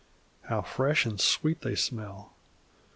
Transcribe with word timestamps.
How 0.45 0.63
fresh 0.63 1.05
an' 1.05 1.19
sweet 1.19 1.61
they 1.61 1.75
smell! 1.75 2.33